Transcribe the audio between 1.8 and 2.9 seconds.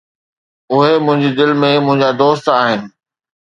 منهنجا دوست آهن